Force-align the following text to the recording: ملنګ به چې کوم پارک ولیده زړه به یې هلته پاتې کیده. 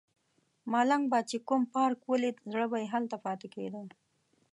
ملنګ 0.71 1.03
به 1.11 1.19
چې 1.29 1.37
کوم 1.47 1.61
پارک 1.73 1.99
ولیده 2.09 2.43
زړه 2.51 2.65
به 2.71 2.77
یې 2.81 2.87
هلته 2.93 3.15
پاتې 3.25 3.47
کیده. 3.53 3.81